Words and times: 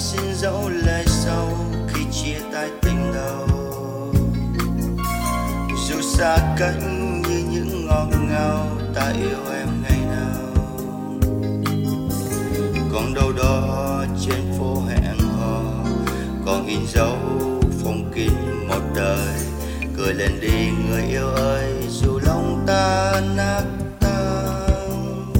xin 0.00 0.34
dẫu 0.34 0.68
lời 0.68 1.04
sâu 1.06 1.48
khi 1.88 2.00
chia 2.12 2.38
tay 2.52 2.70
tình 2.82 3.12
đầu. 3.14 3.48
Dù 5.88 6.00
xa 6.00 6.56
cách 6.58 6.82
như 7.28 7.44
những 7.50 7.86
ngọt 7.86 8.06
ngào 8.28 8.66
ta 8.94 9.12
yêu 9.16 9.38
em 9.52 9.68
ngày 9.82 9.98
nào, 10.00 10.52
còn 12.92 13.14
đâu 13.14 13.32
đó 13.32 14.04
trên 14.26 14.40
phố 14.58 14.82
hẹn 14.88 15.18
hò, 15.18 15.60
còn 16.46 16.66
in 16.66 16.80
dấu 16.94 17.16
phong 17.84 18.12
kín 18.14 18.32
một 18.68 18.82
đời. 18.94 19.36
Cười 19.96 20.14
lên 20.14 20.40
đi 20.40 20.70
người 20.88 21.02
yêu 21.02 21.28
ơi, 21.28 21.72
dù 21.88 22.20
lòng 22.26 22.64
ta 22.66 23.20
nát 23.36 23.62
tan, 24.00 25.32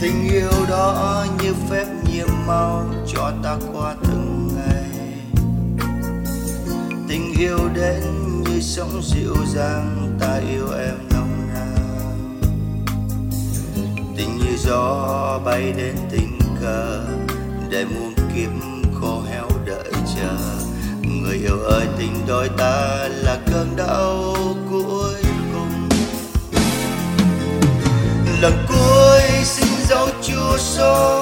tình 0.00 0.28
yêu 0.30 0.66
đó 0.68 1.26
như 1.42 1.54
phép 1.70 1.86
nhiệm 2.16 2.46
màu 2.46 2.84
cho 3.06 3.32
ta 3.42 3.56
qua 3.72 3.94
từng 4.02 4.48
ngày. 4.56 4.84
Tình 7.08 7.34
yêu 7.38 7.58
đến 7.74 8.02
như 8.44 8.60
sóng 8.60 9.02
dịu 9.02 9.34
dàng, 9.54 10.16
ta 10.20 10.40
yêu 10.50 10.68
em 10.78 10.94
nồng 11.10 11.48
nàn. 11.54 11.74
Tình 14.16 14.38
như 14.38 14.56
gió 14.58 15.40
bay 15.44 15.72
đến 15.76 15.96
tình 16.10 16.38
cờ 16.62 17.04
để 17.70 17.84
muôn 17.84 18.14
kiếp 18.14 18.50
khô 19.00 19.22
héo 19.30 19.48
đợi 19.66 19.92
chờ. 20.16 20.36
Người 21.02 21.36
yêu 21.36 21.58
ơi, 21.58 21.86
tình 21.98 22.14
đôi 22.26 22.48
ta 22.48 23.08
là 23.08 23.38
cơn 23.46 23.76
đau 23.76 24.34
cuối 24.70 25.22
cùng. 25.52 25.88
Lần 28.40 28.52
cuối 28.68 29.20
xin 29.44 29.68
dấu 29.88 30.08
chua 30.22 30.56
xót 30.58 31.15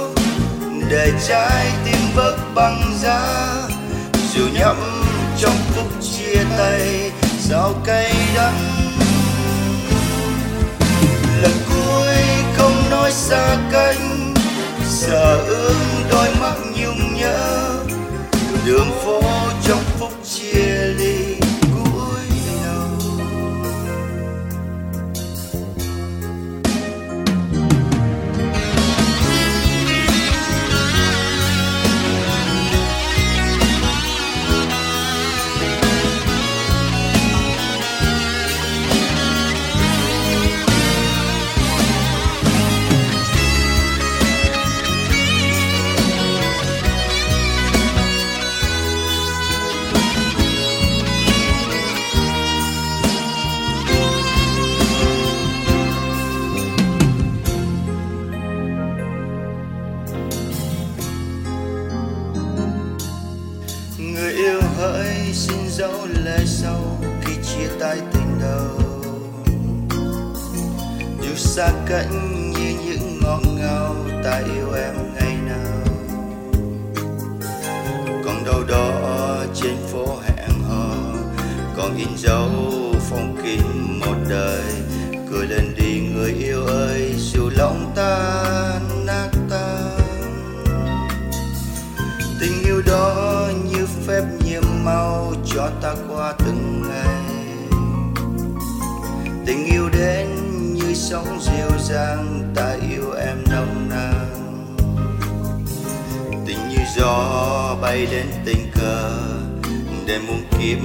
để 0.95 1.13
trái 1.29 1.67
tim 1.85 1.99
vỡ 2.15 2.37
băng 2.55 2.99
giá. 3.03 3.21
Dù 4.35 4.49
nhắm 4.55 4.77
trong 5.39 5.57
phút 5.75 5.87
chia 6.03 6.45
tay, 6.59 7.11
sao 7.39 7.73
cay 7.85 8.15
đắng? 8.37 8.59
Lần 11.43 11.53
cuối 11.69 12.17
không 12.57 12.91
nói 12.91 13.13
xa 13.13 13.57
cách, 13.73 13.97
sợ 14.85 15.45
ước 15.47 15.75
đôi 16.11 16.29
mắt 16.41 16.55
nhung 16.77 17.17
nhớ. 17.17 17.71
Đường 18.67 18.91
phố 19.05 19.23
người 64.15 64.33
yêu 64.33 64.61
hỡi 64.77 65.33
xin 65.33 65.69
dấu 65.69 66.07
lệ 66.25 66.39
sâu 66.47 66.99
khi 67.25 67.33
chia 67.43 67.69
tay 67.81 67.99
tình 68.13 68.39
đầu. 68.41 68.81
Dù 71.23 71.35
xa 71.35 71.69
cách 71.89 72.07
như 72.59 72.75
những 72.87 73.21
ngọt 73.23 73.41
ngào 73.59 73.95
ta 74.25 74.43
yêu 74.55 74.73
em 74.73 74.95
ngày 75.15 75.37
nào. 75.47 75.85
Còn 78.25 78.45
đâu 78.45 78.65
đó 78.69 79.45
trên 79.55 79.77
phố 79.93 80.19
hẹn 80.23 80.63
hò 80.69 80.95
còn 81.77 81.97
in 81.97 82.09
dấu 82.17 82.51
ta 95.83 95.95
qua 96.09 96.33
từng 96.39 96.83
ngày. 96.89 97.23
Tình 99.47 99.65
yêu 99.65 99.89
đến 99.99 100.29
như 100.75 100.95
sóng 100.95 101.41
dịu 101.41 101.79
dàng, 101.79 102.53
ta 102.55 102.77
yêu 102.91 103.13
em 103.13 103.45
nồng 103.51 103.89
nàn. 103.91 104.31
Tình 106.47 106.69
như 106.69 106.79
gió 106.97 107.77
bay 107.83 108.07
đến 108.11 108.27
tình 108.45 108.71
cờ, 108.75 109.19
để 110.07 110.19
muôn 110.19 110.43
kiếp 110.51 110.79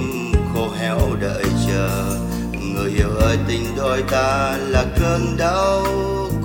khô 0.53 0.69
héo 0.79 0.99
đợi 1.21 1.45
chờ. 1.67 1.89
Người 2.51 2.91
yêu 2.97 3.09
ơi, 3.19 3.37
tình 3.47 3.75
đôi 3.77 4.03
ta 4.11 4.57
là 4.67 4.85
cơn 4.99 5.37
đau 5.37 5.83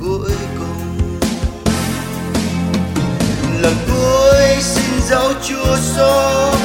cuối 0.00 0.32
cùng. 0.59 0.99
Lần 3.61 3.75
cuối 3.87 4.56
xin 4.61 5.00
dấu 5.09 5.32
chua 5.43 5.76
xót 5.76 6.59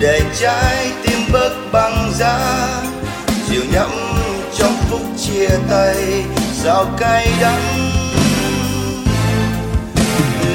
để 0.00 0.20
trái 0.40 0.92
tim 1.02 1.11
bước 1.32 1.52
băng 1.72 2.12
giá. 2.18 2.38
Dịu 3.48 3.62
nhẫm 3.72 3.90
trong 4.58 4.76
phút 4.90 5.00
chia 5.18 5.48
tay 5.70 6.24
sao 6.54 6.86
cay 6.98 7.28
đắng. 7.40 7.90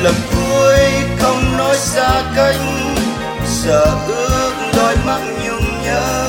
Lần 0.04 0.14
cuối 0.32 0.80
không 1.20 1.58
nói 1.58 1.78
xa 1.78 2.24
cách, 2.36 2.56
sợ 3.46 3.98
ước 4.08 4.52
đôi 4.76 4.96
mắt 5.06 5.20
nhung 5.46 5.84
nhớ. 5.84 6.28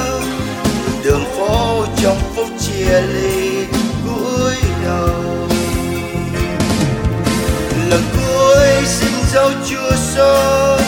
Đường 1.05 1.25
phố 1.37 1.87
trong 2.03 2.19
phút 2.37 2.49
chia 2.61 3.01
ly 3.01 3.67
cuối 4.05 4.55
đầu. 4.85 5.49
Lần 7.91 8.03
cuối 8.17 8.69
xin 8.87 9.12
dấu 9.33 9.51
chua 9.69 9.97
xót 9.97 10.81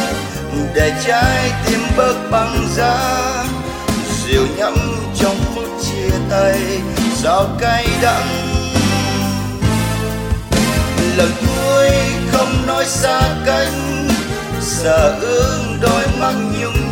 để 0.74 0.92
trái 1.06 1.52
tim 1.66 1.80
bớt 1.96 2.14
băng 2.30 2.66
giá 2.76 3.19
dịu 4.30 4.46
nhắm 4.56 4.74
trong 5.14 5.36
phút 5.54 5.68
chia 5.82 6.10
tay. 6.30 6.58
Sao 7.14 7.46
cay 7.60 7.86
đắng? 8.02 8.26
Lần 11.16 11.30
cuối 11.46 11.90
không 12.32 12.66
nói 12.66 12.84
xa 12.86 13.20
cách 13.46 13.72
giờ 14.60 15.18
ương 15.20 15.78
đôi 15.80 16.02
mắt 16.20 16.34
nhung 16.60 16.89